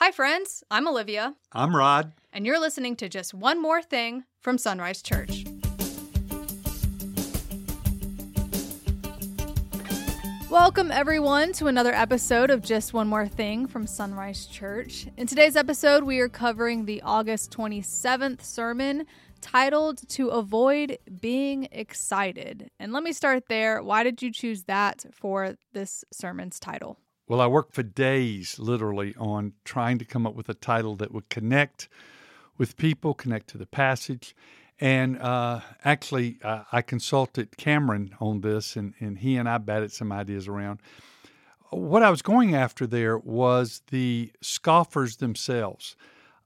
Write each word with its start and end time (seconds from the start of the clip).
Hi, 0.00 0.12
friends. 0.12 0.62
I'm 0.70 0.86
Olivia, 0.86 1.34
I'm 1.52 1.74
Rod. 1.74 2.12
and 2.32 2.46
you're 2.46 2.60
listening 2.60 2.94
to 2.96 3.08
Just 3.08 3.34
One 3.34 3.60
More 3.60 3.82
Thing 3.82 4.22
from 4.40 4.56
Sunrise 4.56 5.02
Church. 5.02 5.44
Welcome, 10.48 10.92
everyone, 10.92 11.52
to 11.54 11.66
another 11.66 11.92
episode 11.92 12.50
of 12.50 12.62
Just 12.62 12.94
One 12.94 13.08
More 13.08 13.26
Thing 13.26 13.66
from 13.66 13.86
Sunrise 13.88 14.46
Church. 14.46 15.08
In 15.16 15.26
today's 15.26 15.56
episode, 15.56 16.04
we 16.04 16.20
are 16.20 16.28
covering 16.28 16.84
the 16.84 17.02
August 17.02 17.50
27th 17.50 18.42
sermon 18.42 19.04
titled 19.40 20.08
To 20.10 20.28
Avoid 20.28 20.98
Being 21.20 21.68
Excited. 21.72 22.70
And 22.78 22.92
let 22.92 23.02
me 23.02 23.12
start 23.12 23.48
there. 23.48 23.82
Why 23.82 24.04
did 24.04 24.22
you 24.22 24.32
choose 24.32 24.64
that 24.64 25.04
for 25.12 25.56
this 25.72 26.04
sermon's 26.12 26.60
title? 26.60 26.98
Well, 27.28 27.42
I 27.42 27.46
worked 27.46 27.74
for 27.74 27.82
days, 27.82 28.58
literally, 28.58 29.14
on 29.18 29.52
trying 29.62 29.98
to 29.98 30.06
come 30.06 30.26
up 30.26 30.34
with 30.34 30.48
a 30.48 30.54
title 30.54 30.96
that 30.96 31.12
would 31.12 31.28
connect 31.28 31.90
with 32.56 32.78
people, 32.78 33.12
connect 33.12 33.48
to 33.50 33.58
the 33.58 33.66
passage. 33.66 34.34
And 34.80 35.18
uh, 35.18 35.60
actually, 35.84 36.38
uh, 36.42 36.62
I 36.72 36.80
consulted 36.80 37.58
Cameron 37.58 38.14
on 38.18 38.40
this, 38.40 38.76
and, 38.76 38.94
and 38.98 39.18
he 39.18 39.36
and 39.36 39.46
I 39.46 39.58
batted 39.58 39.92
some 39.92 40.10
ideas 40.10 40.48
around. 40.48 40.80
What 41.68 42.02
I 42.02 42.08
was 42.08 42.22
going 42.22 42.54
after 42.54 42.86
there 42.86 43.18
was 43.18 43.82
the 43.90 44.32
scoffers 44.40 45.18
themselves. 45.18 45.96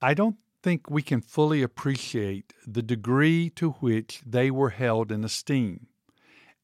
I 0.01 0.15
don't 0.15 0.37
think 0.65 0.91
we 0.91 1.03
can 1.03 1.21
fully 1.21 1.63
appreciate 1.63 2.55
the 2.67 2.83
degree 2.83 3.51
to 3.51 3.71
which 3.71 4.21
they 4.27 4.51
were 4.51 4.71
held 4.71 5.13
in 5.13 5.23
esteem. 5.23 5.87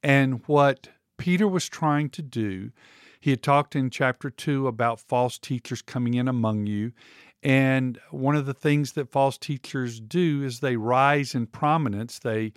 And 0.03 0.43
what 0.47 0.89
Peter 1.19 1.47
was 1.47 1.69
trying 1.69 2.11
to 2.11 2.23
do, 2.23 2.73
he 3.21 3.31
had 3.31 3.43
talked 3.43 3.75
in 3.75 3.91
chapter 3.91 4.31
2 4.31 4.67
about 4.67 5.01
false 5.01 5.39
teachers 5.39 5.83
coming 5.83 6.15
in 6.15 6.29
among 6.29 6.67
you. 6.67 6.93
And 7.43 7.99
one 8.11 8.37
of 8.37 8.47
the 8.47 8.55
things 8.55 8.93
that 8.93 9.11
false 9.11 9.39
teachers 9.39 10.01
do 10.01 10.43
is 10.43 10.61
they 10.61 10.77
rise 10.77 11.34
in 11.34 11.47
prominence. 11.47 12.19
They 12.19 12.53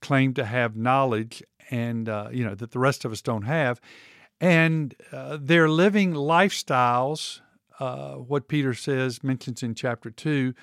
claim 0.00 0.34
to 0.34 0.44
have 0.44 0.76
knowledge 0.76 1.42
and, 1.70 2.08
uh, 2.08 2.28
you 2.32 2.44
know, 2.44 2.54
that 2.54 2.72
the 2.72 2.78
rest 2.78 3.04
of 3.04 3.12
us 3.12 3.22
don't 3.22 3.42
have. 3.42 3.80
And 4.40 4.94
uh, 5.12 5.38
they're 5.40 5.68
living 5.68 6.12
lifestyles, 6.12 7.40
uh, 7.78 8.14
what 8.14 8.48
Peter 8.48 8.74
says, 8.74 9.22
mentions 9.22 9.62
in 9.62 9.74
chapter 9.74 10.10
2, 10.10 10.54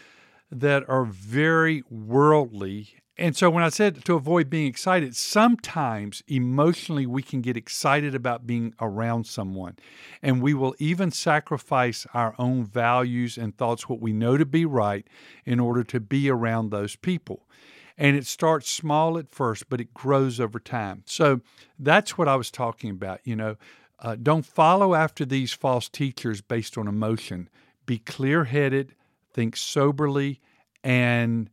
that 0.52 0.88
are 0.90 1.06
very 1.06 1.84
worldly. 1.90 2.95
And 3.22 3.38
so 3.38 3.52
when 3.52 3.64
I 3.64 3.69
said 3.69 4.03
to 4.05 4.16
avoid 4.16 4.50
being 4.50 4.66
excited, 4.66 5.16
sometimes 5.16 6.23
emotionally 6.27 7.05
we 7.05 7.22
can 7.22 7.41
get 7.41 7.55
excited 7.55 8.16
about 8.16 8.47
being 8.47 8.73
around 8.81 9.28
someone. 9.28 9.78
And 10.23 10.41
we 10.41 10.55
will 10.55 10.73
even 10.80 11.11
sacrifice 11.11 12.08
our 12.16 12.33
own 12.39 12.66
values 12.66 13.38
and 13.38 13.55
thoughts, 13.55 13.88
what 13.88 14.02
we 14.02 14.11
know 14.11 14.38
to 14.38 14.45
be 14.45 14.66
right, 14.66 15.05
in 15.45 15.59
order 15.59 15.83
to 15.83 16.00
be 16.00 16.31
around 16.31 16.72
those 16.72 16.95
people. 16.95 17.47
And 17.95 18.17
it 18.17 18.25
starts 18.25 18.72
small 18.72 19.19
at 19.19 19.30
first, 19.30 19.69
but 19.69 19.80
it 19.80 19.94
grows 19.94 20.39
over 20.39 20.59
time. 20.59 21.03
So 21.06 21.41
that's 21.78 22.17
what 22.17 22.28
I 22.28 22.35
was 22.35 22.50
talking 22.50 22.89
about. 22.89 23.19
You 23.23 23.35
know, 23.35 23.56
uh, 24.00 24.16
don't 24.16 24.47
follow 24.47 24.95
after 24.95 25.25
these 25.25 25.53
false 25.53 25.89
teachers 25.89 26.41
based 26.41 26.75
on 26.75 26.88
emotion. 26.88 27.50
Be 27.85 28.00
clear 28.00 28.45
headed, 28.45 28.95
think 29.31 29.56
soberly, 29.56 30.41
and 30.83 31.52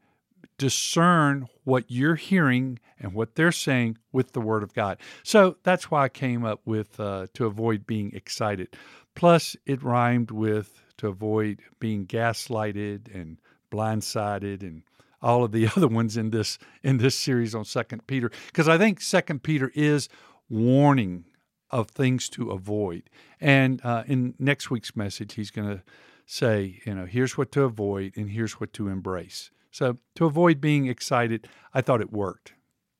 discern 0.58 1.46
what 1.64 1.84
you're 1.88 2.16
hearing 2.16 2.78
and 2.98 3.14
what 3.14 3.36
they're 3.36 3.52
saying 3.52 3.96
with 4.12 4.32
the 4.32 4.40
Word 4.40 4.62
of 4.62 4.74
God. 4.74 4.98
So 5.22 5.56
that's 5.62 5.90
why 5.90 6.04
I 6.04 6.08
came 6.08 6.44
up 6.44 6.60
with 6.64 6.98
uh, 6.98 7.28
to 7.34 7.46
avoid 7.46 7.86
being 7.86 8.12
excited. 8.12 8.76
Plus, 9.14 9.56
it 9.66 9.82
rhymed 9.82 10.30
with 10.30 10.82
to 10.98 11.08
avoid 11.08 11.60
being 11.80 12.06
gaslighted 12.06 13.14
and 13.14 13.38
blindsided 13.70 14.62
and 14.62 14.82
all 15.22 15.44
of 15.44 15.52
the 15.52 15.68
other 15.76 15.88
ones 15.88 16.16
in 16.16 16.30
this 16.30 16.58
in 16.82 16.98
this 16.98 17.16
series 17.16 17.54
on 17.54 17.64
Second 17.64 18.06
Peter 18.06 18.30
because 18.46 18.68
I 18.68 18.78
think 18.78 19.00
Second 19.00 19.42
Peter 19.42 19.72
is 19.74 20.08
warning 20.48 21.24
of 21.70 21.88
things 21.88 22.28
to 22.30 22.50
avoid. 22.50 23.04
And 23.40 23.80
uh, 23.84 24.04
in 24.06 24.34
next 24.38 24.70
week's 24.70 24.96
message, 24.96 25.34
he's 25.34 25.50
going 25.50 25.68
to 25.68 25.82
say, 26.26 26.80
you 26.84 26.94
know, 26.94 27.04
here's 27.04 27.36
what 27.36 27.52
to 27.52 27.62
avoid 27.62 28.16
and 28.16 28.30
here's 28.30 28.54
what 28.54 28.72
to 28.74 28.88
embrace. 28.88 29.50
So 29.70 29.98
to 30.16 30.24
avoid 30.24 30.60
being 30.60 30.86
excited, 30.86 31.48
I 31.74 31.80
thought 31.80 32.00
it 32.00 32.12
worked. 32.12 32.54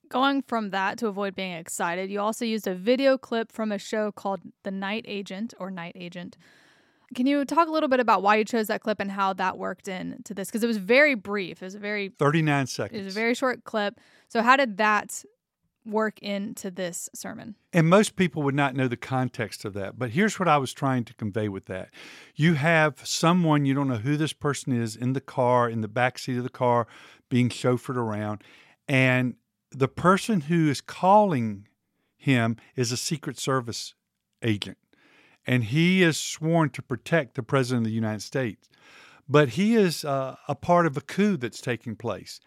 Going 0.09 0.41
from 0.41 0.71
that 0.71 0.97
to 0.99 1.07
avoid 1.07 1.35
being 1.35 1.53
excited, 1.53 2.09
you 2.09 2.19
also 2.19 2.43
used 2.43 2.67
a 2.67 2.73
video 2.73 3.17
clip 3.17 3.51
from 3.51 3.71
a 3.71 3.77
show 3.77 4.11
called 4.11 4.41
The 4.63 4.71
Night 4.71 5.05
Agent 5.07 5.53
or 5.59 5.69
Night 5.69 5.93
Agent. 5.95 6.35
Can 7.15 7.25
you 7.25 7.43
talk 7.45 7.67
a 7.67 7.71
little 7.71 7.89
bit 7.89 7.99
about 7.99 8.21
why 8.21 8.35
you 8.35 8.45
chose 8.45 8.67
that 8.67 8.81
clip 8.81 8.99
and 8.99 9.11
how 9.11 9.33
that 9.33 9.57
worked 9.57 9.87
into 9.87 10.33
this? 10.33 10.47
Because 10.47 10.63
it 10.63 10.67
was 10.67 10.77
very 10.77 11.15
brief. 11.15 11.61
It 11.61 11.65
was 11.65 11.75
a 11.75 11.79
very 11.79 12.09
39 12.09 12.67
seconds. 12.67 12.99
it 13.01 13.05
was 13.05 13.15
a 13.15 13.19
very 13.19 13.33
short 13.33 13.63
clip. 13.63 13.99
So 14.27 14.41
how 14.41 14.55
did 14.55 14.77
that 14.77 15.23
work 15.85 16.19
into 16.19 16.69
this 16.71 17.09
sermon? 17.13 17.55
And 17.73 17.87
most 17.87 18.15
people 18.15 18.43
would 18.43 18.55
not 18.55 18.75
know 18.75 18.87
the 18.87 18.97
context 18.97 19.65
of 19.65 19.73
that. 19.73 19.97
But 19.97 20.11
here's 20.11 20.39
what 20.39 20.47
I 20.47 20.57
was 20.57 20.73
trying 20.73 21.05
to 21.05 21.13
convey 21.13 21.49
with 21.49 21.65
that. 21.65 21.89
You 22.35 22.55
have 22.55 23.05
someone, 23.05 23.65
you 23.65 23.73
don't 23.73 23.87
know 23.87 23.95
who 23.95 24.17
this 24.17 24.33
person 24.33 24.73
is, 24.73 24.95
in 24.95 25.13
the 25.13 25.21
car, 25.21 25.69
in 25.69 25.81
the 25.81 25.87
back 25.87 26.19
seat 26.19 26.37
of 26.37 26.43
the 26.43 26.49
car, 26.49 26.87
being 27.29 27.49
chauffeured 27.49 27.95
around. 27.95 28.43
And 28.87 29.35
the 29.71 29.87
person 29.87 30.41
who 30.41 30.69
is 30.69 30.81
calling 30.81 31.67
him 32.17 32.57
is 32.75 32.91
a 32.91 32.97
Secret 32.97 33.37
Service 33.37 33.93
agent. 34.41 34.77
And 35.45 35.63
he 35.65 36.03
is 36.03 36.17
sworn 36.17 36.69
to 36.71 36.81
protect 36.81 37.35
the 37.35 37.43
President 37.43 37.85
of 37.85 37.89
the 37.89 37.95
United 37.95 38.21
States. 38.21 38.67
But 39.27 39.49
he 39.49 39.75
is 39.75 40.03
uh, 40.03 40.35
a 40.47 40.55
part 40.55 40.85
of 40.85 40.97
a 40.97 41.01
coup 41.01 41.37
that's 41.37 41.61
taking 41.61 41.95
place. 41.95 42.39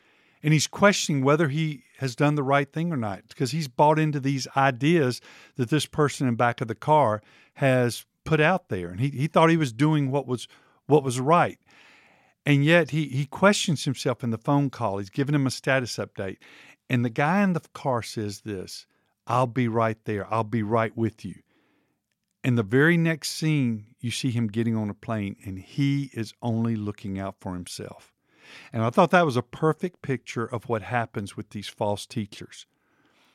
And 0.43 0.53
he's 0.53 0.67
questioning 0.67 1.23
whether 1.23 1.49
he 1.49 1.85
has 1.99 2.17
done 2.17 2.35
the 2.35 2.43
right 2.43 2.71
thing 2.71 2.93
or 2.93 2.97
not 2.97 3.29
because 3.29 3.53
he's 3.53 3.69
bought 3.69 3.99
into 3.99 4.19
these 4.19 4.49
ideas 4.57 5.21
that 5.57 5.71
this 5.71 5.87
person 5.87 6.27
in 6.27 6.35
back 6.35 6.61
of 6.61 6.69
the 6.69 6.75
car 6.75 7.23
has 7.55 8.05
put 8.25 8.41
out 8.41 8.69
there. 8.69 8.89
And 8.89 9.01
he, 9.01 9.11
he 9.11 9.27
thought 9.29 9.51
he 9.51 9.57
was 9.57 9.73
doing 9.73 10.11
what 10.11 10.27
was 10.27 10.49
what 10.87 11.05
was 11.05 11.21
right. 11.21 11.59
And 12.45 12.65
yet 12.65 12.91
he, 12.91 13.07
he 13.07 13.27
questions 13.27 13.85
himself 13.85 14.25
in 14.25 14.31
the 14.31 14.39
phone 14.39 14.69
call. 14.69 14.99
He's 14.99 15.11
giving 15.11 15.35
him 15.35 15.47
a 15.47 15.51
status 15.51 15.97
update. 15.97 16.39
And 16.91 17.05
the 17.05 17.11
guy 17.11 17.43
in 17.43 17.53
the 17.53 17.63
car 17.73 18.03
says 18.03 18.41
this 18.41 18.87
I'll 19.27 19.47
be 19.47 19.69
right 19.69 19.99
there. 20.05 20.33
I'll 20.33 20.45
be 20.45 20.63
right 20.63 20.97
with 20.97 21.25
you. 21.25 21.37
And 22.45 22.59
the 22.59 22.65
very 22.65 22.97
next 22.97 23.31
scene, 23.31 23.87
you 24.01 24.11
see 24.11 24.31
him 24.31 24.49
getting 24.49 24.77
on 24.77 24.91
a 24.91 24.95
plane, 24.95 25.37
and 25.45 25.59
he 25.61 26.11
is 26.13 26.35
only 26.43 26.75
looking 26.75 27.19
out 27.19 27.37
for 27.41 27.55
himself. 27.55 28.13
And 28.73 28.83
I 28.83 28.91
thought 28.91 29.11
that 29.11 29.27
was 29.27 29.37
a 29.37 29.43
perfect 29.43 30.03
picture 30.03 30.45
of 30.45 30.69
what 30.69 30.83
happens 30.83 31.37
with 31.37 31.51
these 31.51 31.69
false 31.69 32.07
teachers. 32.07 32.67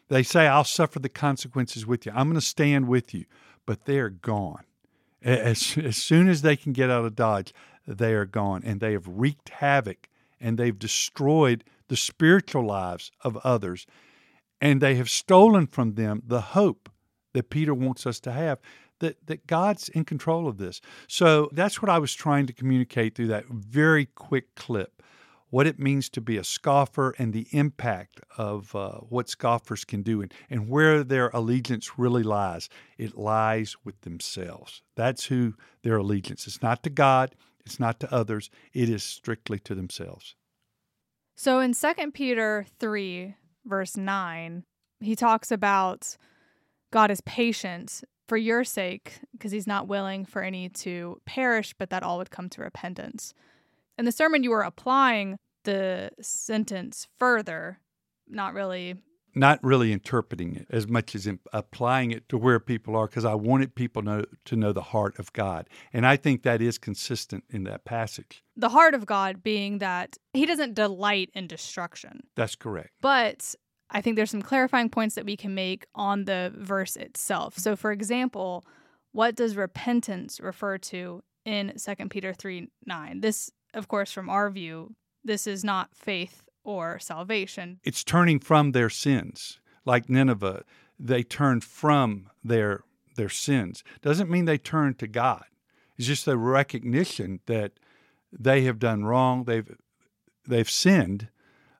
They 0.09 0.23
say, 0.23 0.47
I'll 0.47 0.63
suffer 0.63 0.99
the 0.99 1.09
consequences 1.09 1.85
with 1.85 2.05
you. 2.05 2.11
I'm 2.15 2.27
going 2.27 2.39
to 2.39 2.41
stand 2.41 2.87
with 2.87 3.13
you. 3.13 3.25
But 3.65 3.85
they're 3.85 4.09
gone. 4.09 4.63
As, 5.21 5.77
as 5.83 5.97
soon 5.97 6.29
as 6.29 6.41
they 6.41 6.55
can 6.55 6.71
get 6.71 6.89
out 6.89 7.05
of 7.05 7.15
Dodge, 7.15 7.53
they 7.85 8.13
are 8.13 8.25
gone. 8.25 8.61
And 8.63 8.79
they 8.79 8.93
have 8.93 9.07
wreaked 9.07 9.49
havoc 9.49 10.07
and 10.39 10.57
they've 10.57 10.77
destroyed 10.77 11.63
the 11.87 11.97
spiritual 11.97 12.65
lives 12.65 13.11
of 13.21 13.37
others. 13.37 13.85
And 14.61 14.81
they 14.81 14.95
have 14.95 15.09
stolen 15.09 15.67
from 15.67 15.95
them 15.95 16.23
the 16.25 16.41
hope 16.41 16.89
that 17.33 17.49
Peter 17.49 17.73
wants 17.73 18.05
us 18.05 18.19
to 18.21 18.31
have 18.31 18.59
that, 18.99 19.25
that 19.27 19.47
God's 19.47 19.89
in 19.89 20.05
control 20.05 20.47
of 20.47 20.57
this. 20.57 20.81
So 21.07 21.49
that's 21.51 21.81
what 21.81 21.89
I 21.89 21.99
was 21.99 22.13
trying 22.13 22.47
to 22.47 22.53
communicate 22.53 23.15
through 23.15 23.27
that 23.27 23.45
very 23.47 24.05
quick 24.05 24.55
clip 24.55 25.01
what 25.49 25.67
it 25.67 25.79
means 25.79 26.09
to 26.09 26.21
be 26.21 26.37
a 26.37 26.43
scoffer 26.43 27.15
and 27.17 27.31
the 27.31 27.47
impact 27.51 28.19
of 28.37 28.75
uh, 28.75 28.97
what 29.09 29.29
scoffers 29.29 29.85
can 29.85 30.01
do 30.01 30.21
and, 30.21 30.33
and 30.49 30.69
where 30.69 31.03
their 31.03 31.29
allegiance 31.29 31.97
really 31.97 32.23
lies. 32.23 32.69
It 32.97 33.17
lies 33.17 33.75
with 33.83 34.01
themselves. 34.01 34.81
That's 34.95 35.25
who 35.25 35.53
their 35.83 35.97
allegiance. 35.97 36.47
is 36.47 36.61
not 36.61 36.83
to 36.83 36.89
God, 36.89 37.33
it's 37.65 37.79
not 37.79 37.99
to 38.01 38.13
others, 38.13 38.49
it 38.73 38.89
is 38.89 39.03
strictly 39.03 39.59
to 39.59 39.75
themselves. 39.75 40.35
So 41.35 41.59
in 41.59 41.73
2 41.73 42.11
Peter 42.13 42.65
3, 42.79 43.35
verse 43.65 43.95
9, 43.95 44.63
he 44.99 45.15
talks 45.15 45.51
about 45.51 46.17
God 46.91 47.11
is 47.11 47.21
patient 47.21 48.03
for 48.27 48.37
your 48.37 48.63
sake 48.63 49.19
because 49.31 49.51
he's 49.51 49.67
not 49.67 49.87
willing 49.87 50.25
for 50.25 50.41
any 50.41 50.69
to 50.69 51.21
perish, 51.25 51.73
but 51.77 51.89
that 51.89 52.03
all 52.03 52.17
would 52.17 52.31
come 52.31 52.49
to 52.49 52.61
repentance. 52.61 53.33
In 53.97 54.05
the 54.05 54.11
sermon, 54.11 54.43
you 54.43 54.51
were 54.51 54.61
applying 54.61 55.37
the 55.63 56.11
sentence 56.21 57.07
further, 57.17 57.79
not 58.27 58.53
really. 58.53 58.95
Not 59.35 59.63
really 59.63 59.91
interpreting 59.91 60.55
it 60.55 60.67
as 60.71 60.87
much 60.87 61.13
as 61.13 61.27
in 61.27 61.39
applying 61.53 62.11
it 62.11 62.27
to 62.29 62.37
where 62.37 62.59
people 62.59 62.95
are, 62.95 63.05
because 63.05 63.25
I 63.25 63.35
wanted 63.35 63.75
people 63.75 64.01
know, 64.01 64.23
to 64.45 64.55
know 64.55 64.73
the 64.73 64.81
heart 64.81 65.19
of 65.19 65.31
God. 65.33 65.69
And 65.93 66.07
I 66.07 66.15
think 66.17 66.41
that 66.43 66.61
is 66.61 66.77
consistent 66.79 67.43
in 67.49 67.63
that 67.65 67.85
passage. 67.85 68.43
The 68.55 68.69
heart 68.69 68.95
of 68.95 69.05
God 69.05 69.43
being 69.43 69.77
that 69.77 70.17
he 70.33 70.47
doesn't 70.47 70.73
delight 70.73 71.29
in 71.35 71.45
destruction. 71.45 72.21
That's 72.35 72.55
correct. 72.55 72.93
But 72.99 73.53
I 73.89 74.01
think 74.01 74.15
there's 74.15 74.31
some 74.31 74.41
clarifying 74.41 74.89
points 74.89 75.15
that 75.15 75.25
we 75.25 75.37
can 75.37 75.55
make 75.55 75.85
on 75.95 76.25
the 76.25 76.51
verse 76.55 76.95
itself. 76.95 77.57
So, 77.57 77.75
for 77.75 77.91
example, 77.91 78.65
what 79.13 79.35
does 79.35 79.55
repentance 79.55 80.39
refer 80.39 80.77
to 80.77 81.23
in 81.47 81.73
2 81.77 82.09
Peter 82.09 82.33
3 82.33 82.67
9. 82.85 83.21
This, 83.21 83.49
of 83.73 83.87
course, 83.87 84.11
from 84.11 84.29
our 84.29 84.49
view, 84.51 84.93
this 85.23 85.47
is 85.47 85.63
not 85.63 85.95
faith 85.95 86.43
or 86.63 86.99
salvation. 86.99 87.79
It's 87.83 88.03
turning 88.03 88.39
from 88.39 88.73
their 88.73 88.89
sins. 88.89 89.59
Like 89.85 90.09
Nineveh, 90.09 90.63
they 90.99 91.23
turned 91.23 91.63
from 91.63 92.29
their 92.43 92.83
their 93.15 93.29
sins. 93.29 93.83
Doesn't 94.01 94.29
mean 94.29 94.45
they 94.45 94.57
turn 94.57 94.93
to 94.95 95.07
God. 95.07 95.45
It's 95.97 96.05
just 96.05 96.27
a 96.27 96.37
recognition 96.37 97.39
that 97.47 97.71
they 98.31 98.61
have 98.63 98.77
done 98.77 99.05
wrong, 99.05 99.45
they've 99.45 99.73
they've 100.45 100.69
sinned, 100.69 101.29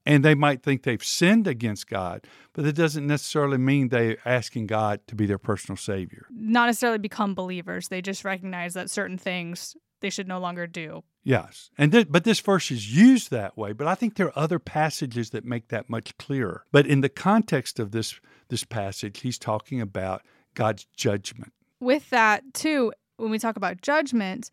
and 0.07 0.23
they 0.23 0.35
might 0.35 0.63
think 0.63 0.83
they've 0.83 1.03
sinned 1.03 1.47
against 1.47 1.87
God, 1.87 2.25
but 2.53 2.63
that 2.63 2.73
doesn't 2.73 3.05
necessarily 3.05 3.57
mean 3.57 3.89
they're 3.89 4.17
asking 4.25 4.67
God 4.67 5.01
to 5.07 5.15
be 5.15 5.25
their 5.25 5.37
personal 5.37 5.77
savior. 5.77 6.25
Not 6.31 6.67
necessarily 6.67 6.97
become 6.97 7.35
believers. 7.35 7.89
They 7.89 8.01
just 8.01 8.23
recognize 8.23 8.73
that 8.73 8.89
certain 8.89 9.17
things 9.17 9.75
they 9.99 10.09
should 10.09 10.27
no 10.27 10.39
longer 10.39 10.65
do. 10.65 11.03
Yes. 11.23 11.69
And 11.77 11.91
th- 11.91 12.07
but 12.09 12.23
this 12.23 12.39
verse 12.39 12.71
is 12.71 12.95
used 12.95 13.31
that 13.31 13.57
way, 13.57 13.73
but 13.73 13.87
I 13.87 13.95
think 13.95 14.15
there 14.15 14.27
are 14.27 14.39
other 14.39 14.59
passages 14.59 15.31
that 15.31 15.43
make 15.43 15.67
that 15.67 15.89
much 15.89 16.17
clearer. 16.17 16.63
But 16.71 16.87
in 16.87 17.01
the 17.01 17.09
context 17.09 17.79
of 17.79 17.91
this 17.91 18.19
this 18.49 18.63
passage, 18.63 19.19
he's 19.21 19.37
talking 19.37 19.81
about 19.81 20.21
God's 20.53 20.87
judgment. 20.95 21.51
With 21.81 22.09
that, 22.11 22.53
too, 22.53 22.93
when 23.17 23.29
we 23.29 23.39
talk 23.39 23.57
about 23.57 23.81
judgment, 23.81 24.51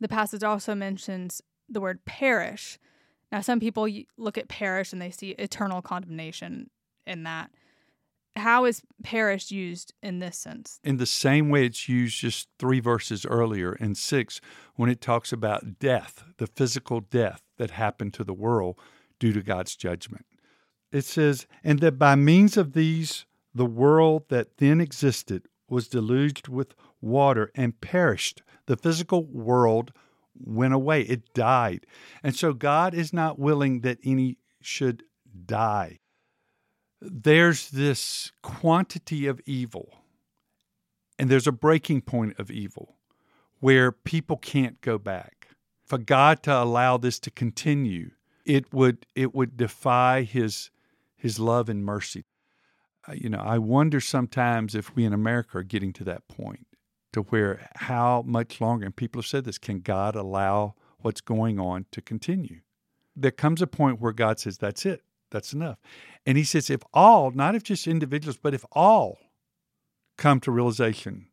the 0.00 0.08
passage 0.08 0.42
also 0.42 0.74
mentions 0.74 1.42
the 1.68 1.80
word 1.80 2.04
perish. 2.06 2.78
Now, 3.34 3.40
some 3.40 3.58
people 3.58 3.88
look 4.16 4.38
at 4.38 4.46
perish 4.46 4.92
and 4.92 5.02
they 5.02 5.10
see 5.10 5.30
eternal 5.30 5.82
condemnation 5.82 6.70
in 7.04 7.24
that. 7.24 7.50
How 8.36 8.64
is 8.64 8.80
perish 9.02 9.50
used 9.50 9.92
in 10.04 10.20
this 10.20 10.38
sense? 10.38 10.78
In 10.84 10.98
the 10.98 11.04
same 11.04 11.50
way 11.50 11.66
it's 11.66 11.88
used 11.88 12.16
just 12.20 12.46
three 12.60 12.78
verses 12.78 13.26
earlier 13.26 13.72
in 13.72 13.96
six, 13.96 14.40
when 14.76 14.88
it 14.88 15.00
talks 15.00 15.32
about 15.32 15.80
death, 15.80 16.22
the 16.36 16.46
physical 16.46 17.00
death 17.00 17.42
that 17.58 17.72
happened 17.72 18.14
to 18.14 18.22
the 18.22 18.32
world 18.32 18.78
due 19.18 19.32
to 19.32 19.42
God's 19.42 19.74
judgment. 19.74 20.26
It 20.92 21.04
says, 21.04 21.48
And 21.64 21.80
that 21.80 21.98
by 21.98 22.14
means 22.14 22.56
of 22.56 22.72
these, 22.72 23.26
the 23.52 23.66
world 23.66 24.28
that 24.28 24.58
then 24.58 24.80
existed 24.80 25.48
was 25.68 25.88
deluged 25.88 26.46
with 26.46 26.76
water 27.00 27.50
and 27.56 27.80
perished. 27.80 28.42
The 28.66 28.76
physical 28.76 29.24
world 29.24 29.90
went 30.38 30.74
away, 30.74 31.02
it 31.02 31.32
died. 31.34 31.86
And 32.22 32.34
so 32.34 32.52
God 32.52 32.94
is 32.94 33.12
not 33.12 33.38
willing 33.38 33.80
that 33.80 33.98
any 34.04 34.38
should 34.60 35.04
die. 35.46 36.00
There's 37.00 37.70
this 37.70 38.32
quantity 38.42 39.26
of 39.26 39.40
evil, 39.46 39.90
and 41.18 41.28
there's 41.28 41.46
a 41.46 41.52
breaking 41.52 42.02
point 42.02 42.38
of 42.38 42.50
evil 42.50 42.96
where 43.60 43.92
people 43.92 44.36
can't 44.36 44.80
go 44.80 44.98
back. 44.98 45.48
For 45.84 45.98
God 45.98 46.42
to 46.44 46.62
allow 46.62 46.96
this 46.96 47.18
to 47.20 47.30
continue, 47.30 48.10
it 48.46 48.72
would 48.72 49.06
it 49.14 49.34
would 49.34 49.56
defy 49.56 50.22
his 50.22 50.70
his 51.16 51.38
love 51.38 51.68
and 51.68 51.84
mercy. 51.84 52.24
You 53.12 53.28
know, 53.28 53.38
I 53.38 53.58
wonder 53.58 54.00
sometimes 54.00 54.74
if 54.74 54.96
we 54.96 55.04
in 55.04 55.12
America 55.12 55.58
are 55.58 55.62
getting 55.62 55.92
to 55.94 56.04
that 56.04 56.26
point 56.26 56.66
to 57.14 57.22
where 57.22 57.70
how 57.76 58.22
much 58.26 58.60
longer, 58.60 58.84
and 58.84 58.94
people 58.94 59.22
have 59.22 59.26
said 59.26 59.44
this, 59.44 59.58
can 59.58 59.80
God 59.80 60.14
allow 60.14 60.74
what's 60.98 61.20
going 61.20 61.58
on 61.58 61.86
to 61.92 62.02
continue? 62.02 62.60
There 63.16 63.30
comes 63.30 63.62
a 63.62 63.66
point 63.66 64.00
where 64.00 64.12
God 64.12 64.38
says, 64.38 64.58
that's 64.58 64.84
it, 64.84 65.02
that's 65.30 65.52
enough. 65.52 65.78
And 66.26 66.36
he 66.36 66.44
says, 66.44 66.70
if 66.70 66.82
all, 66.92 67.30
not 67.30 67.54
if 67.54 67.62
just 67.62 67.86
individuals, 67.86 68.36
but 68.36 68.52
if 68.52 68.64
all 68.72 69.18
come 70.16 70.40
to 70.40 70.50
realization 70.50 71.28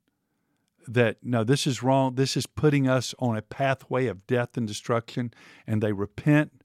that 0.88 1.18
no, 1.22 1.44
this 1.44 1.68
is 1.68 1.84
wrong, 1.84 2.16
this 2.16 2.36
is 2.38 2.48
putting 2.48 2.88
us 2.88 3.14
on 3.20 3.38
a 3.38 3.42
pathway 3.42 4.08
of 4.08 4.26
death 4.28 4.58
and 4.58 4.68
destruction, 4.68 5.34
and 5.68 5.82
they 5.82 5.92
repent, 5.92 6.64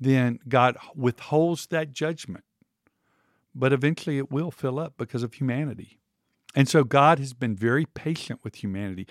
then 0.00 0.38
God 0.48 0.76
withholds 0.94 1.66
that 1.68 1.92
judgment. 1.92 2.44
But 3.54 3.72
eventually 3.72 4.18
it 4.18 4.30
will 4.30 4.50
fill 4.50 4.78
up 4.78 4.94
because 4.96 5.22
of 5.22 5.34
humanity. 5.34 5.98
And 6.54 6.68
so 6.68 6.82
God 6.82 7.18
has 7.18 7.34
been 7.34 7.54
very 7.54 7.84
patient 7.84 8.40
with 8.42 8.56
humanity. 8.56 9.06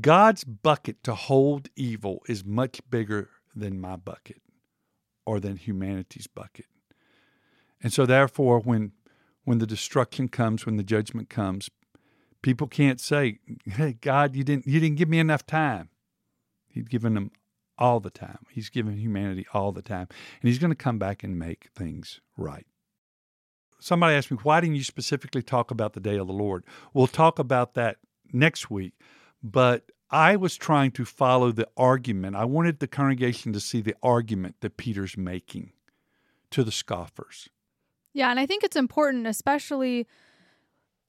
God's 0.00 0.44
bucket 0.44 1.02
to 1.04 1.14
hold 1.14 1.68
evil 1.74 2.22
is 2.28 2.44
much 2.44 2.80
bigger 2.90 3.30
than 3.54 3.80
my 3.80 3.96
bucket 3.96 4.42
or 5.24 5.40
than 5.40 5.56
humanity's 5.56 6.26
bucket. 6.26 6.66
And 7.82 7.92
so 7.92 8.06
therefore 8.06 8.60
when 8.60 8.92
when 9.44 9.58
the 9.58 9.66
destruction 9.66 10.28
comes, 10.28 10.64
when 10.64 10.76
the 10.76 10.84
judgment 10.84 11.28
comes, 11.28 11.68
people 12.42 12.68
can't 12.68 13.00
say, 13.00 13.40
"Hey 13.64 13.94
God, 13.94 14.36
you 14.36 14.44
didn't 14.44 14.66
you 14.66 14.78
didn't 14.78 14.98
give 14.98 15.08
me 15.08 15.18
enough 15.18 15.46
time." 15.46 15.88
He's 16.68 16.88
given 16.88 17.14
them 17.14 17.32
all 17.78 18.00
the 18.00 18.10
time. 18.10 18.46
He's 18.50 18.70
given 18.70 18.96
humanity 18.96 19.46
all 19.52 19.72
the 19.72 19.82
time. 19.82 20.06
And 20.40 20.48
he's 20.48 20.58
going 20.58 20.70
to 20.70 20.76
come 20.76 20.98
back 20.98 21.24
and 21.24 21.38
make 21.38 21.68
things 21.74 22.20
right 22.36 22.66
somebody 23.82 24.14
asked 24.14 24.30
me, 24.30 24.38
why 24.42 24.60
didn't 24.60 24.76
you 24.76 24.84
specifically 24.84 25.42
talk 25.42 25.70
about 25.70 25.92
the 25.92 26.00
day 26.00 26.16
of 26.16 26.26
the 26.26 26.32
Lord? 26.32 26.64
We'll 26.94 27.06
talk 27.06 27.38
about 27.38 27.74
that 27.74 27.96
next 28.32 28.70
week. 28.70 28.94
But 29.42 29.90
I 30.10 30.36
was 30.36 30.56
trying 30.56 30.92
to 30.92 31.04
follow 31.04 31.52
the 31.52 31.68
argument. 31.76 32.36
I 32.36 32.44
wanted 32.44 32.78
the 32.78 32.86
congregation 32.86 33.52
to 33.54 33.60
see 33.60 33.80
the 33.80 33.96
argument 34.02 34.56
that 34.60 34.76
Peter's 34.76 35.16
making 35.16 35.72
to 36.50 36.62
the 36.62 36.72
scoffers. 36.72 37.48
Yeah, 38.12 38.30
and 38.30 38.38
I 38.38 38.46
think 38.46 38.62
it's 38.62 38.76
important, 38.76 39.26
especially 39.26 40.06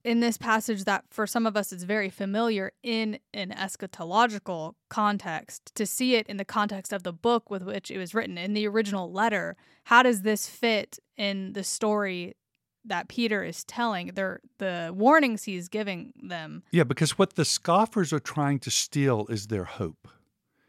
in 0.05 0.21
this 0.21 0.37
passage, 0.37 0.85
that 0.85 1.03
for 1.09 1.27
some 1.27 1.45
of 1.45 1.55
us 1.55 1.71
is 1.71 1.83
very 1.83 2.09
familiar 2.09 2.71
in 2.81 3.19
an 3.33 3.51
eschatological 3.51 4.75
context, 4.89 5.75
to 5.75 5.85
see 5.85 6.15
it 6.15 6.27
in 6.27 6.37
the 6.37 6.45
context 6.45 6.91
of 6.93 7.03
the 7.03 7.13
book 7.13 7.49
with 7.49 7.63
which 7.63 7.91
it 7.91 7.97
was 7.97 8.13
written, 8.13 8.37
in 8.37 8.53
the 8.53 8.67
original 8.67 9.11
letter. 9.11 9.55
How 9.85 10.01
does 10.01 10.21
this 10.21 10.47
fit 10.47 10.97
in 11.17 11.53
the 11.53 11.63
story 11.63 12.35
that 12.85 13.07
Peter 13.07 13.43
is 13.43 13.63
telling, 13.63 14.11
they're 14.13 14.41
the 14.57 14.91
warnings 14.93 15.43
he's 15.43 15.69
giving 15.69 16.13
them. 16.21 16.63
Yeah, 16.71 16.83
because 16.83 17.17
what 17.17 17.35
the 17.35 17.45
scoffers 17.45 18.11
are 18.11 18.19
trying 18.19 18.59
to 18.59 18.71
steal 18.71 19.25
is 19.29 19.47
their 19.47 19.65
hope. 19.65 20.07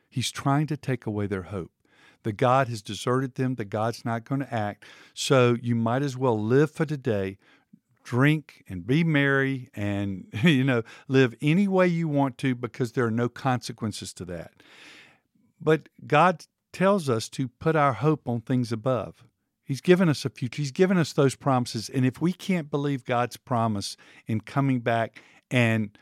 He's 0.08 0.30
trying 0.30 0.66
to 0.68 0.76
take 0.76 1.06
away 1.06 1.26
their 1.26 1.42
hope. 1.42 1.72
The 2.22 2.32
God 2.32 2.68
has 2.68 2.82
deserted 2.82 3.34
them, 3.34 3.56
the 3.56 3.64
God's 3.64 4.04
not 4.04 4.24
going 4.24 4.40
to 4.40 4.54
act. 4.54 4.84
So 5.12 5.56
you 5.60 5.74
might 5.74 6.02
as 6.02 6.16
well 6.16 6.40
live 6.40 6.70
for 6.70 6.86
today, 6.86 7.36
drink 8.02 8.64
and 8.68 8.86
be 8.86 9.02
merry 9.02 9.68
and 9.74 10.26
you 10.42 10.64
know, 10.64 10.82
live 11.08 11.34
any 11.42 11.68
way 11.68 11.86
you 11.88 12.08
want 12.08 12.38
to 12.38 12.54
because 12.54 12.92
there 12.92 13.04
are 13.04 13.10
no 13.10 13.28
consequences 13.28 14.12
to 14.14 14.24
that. 14.26 14.52
But 15.60 15.88
God 16.06 16.46
tells 16.72 17.08
us 17.08 17.28
to 17.30 17.48
put 17.48 17.76
our 17.76 17.94
hope 17.94 18.28
on 18.28 18.40
things 18.40 18.72
above. 18.72 19.24
He's 19.64 19.80
given 19.80 20.08
us 20.08 20.24
a 20.24 20.30
future. 20.30 20.60
He's 20.60 20.72
given 20.72 20.98
us 20.98 21.12
those 21.12 21.34
promises. 21.34 21.88
And 21.88 22.04
if 22.04 22.20
we 22.20 22.32
can't 22.32 22.70
believe 22.70 23.04
God's 23.04 23.38
promise 23.38 23.96
in 24.26 24.40
coming 24.42 24.80
back 24.80 25.22
and 25.50 25.96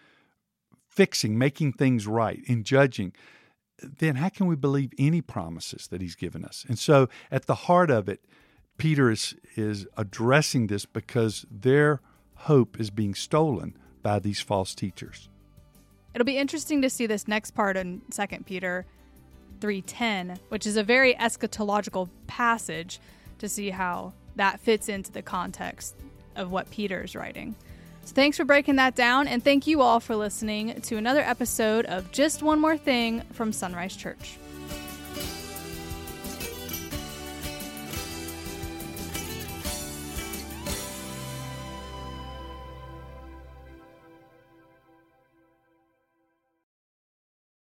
fixing, 0.88 1.38
making 1.38 1.74
things 1.74 2.06
right, 2.06 2.40
in 2.46 2.64
judging, 2.64 3.12
then 3.82 4.16
how 4.16 4.28
can 4.28 4.46
we 4.46 4.56
believe 4.56 4.92
any 4.98 5.20
promises 5.20 5.86
that 5.88 6.00
He's 6.00 6.16
given 6.16 6.44
us? 6.44 6.64
And 6.68 6.78
so 6.78 7.08
at 7.30 7.46
the 7.46 7.54
heart 7.54 7.90
of 7.90 8.08
it, 8.08 8.24
Peter 8.78 9.10
is, 9.10 9.34
is 9.56 9.86
addressing 9.96 10.66
this 10.66 10.86
because 10.86 11.46
their 11.50 12.00
hope 12.34 12.80
is 12.80 12.90
being 12.90 13.14
stolen 13.14 13.76
by 14.02 14.18
these 14.18 14.40
false 14.40 14.74
teachers. 14.74 15.28
It'll 16.14 16.24
be 16.24 16.36
interesting 16.36 16.82
to 16.82 16.90
see 16.90 17.06
this 17.06 17.28
next 17.28 17.52
part 17.52 17.76
in 17.76 18.02
2 18.10 18.44
Peter 18.44 18.84
3:10, 19.60 20.38
which 20.48 20.66
is 20.66 20.76
a 20.76 20.82
very 20.82 21.14
eschatological 21.14 22.08
passage 22.26 23.00
to 23.42 23.48
see 23.48 23.70
how 23.70 24.14
that 24.36 24.60
fits 24.60 24.88
into 24.88 25.12
the 25.12 25.20
context 25.20 25.94
of 26.36 26.50
what 26.50 26.70
Peter's 26.70 27.14
writing. 27.14 27.54
So 28.04 28.14
thanks 28.14 28.36
for 28.36 28.44
breaking 28.44 28.76
that 28.76 28.94
down, 28.94 29.28
and 29.28 29.44
thank 29.44 29.66
you 29.66 29.82
all 29.82 30.00
for 30.00 30.16
listening 30.16 30.80
to 30.82 30.96
another 30.96 31.20
episode 31.20 31.84
of 31.86 32.10
Just 32.12 32.42
One 32.42 32.60
More 32.60 32.76
Thing 32.76 33.20
from 33.32 33.52
Sunrise 33.52 33.94
Church. 33.96 34.38